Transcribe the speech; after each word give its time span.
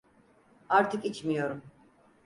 Artık 0.69 1.05
içmiyorum. 1.05 1.61